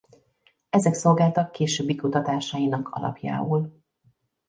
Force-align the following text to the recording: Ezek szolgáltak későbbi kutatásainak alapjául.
Ezek 0.69 0.93
szolgáltak 0.93 1.51
későbbi 1.51 1.95
kutatásainak 1.95 2.89
alapjául. 2.89 3.73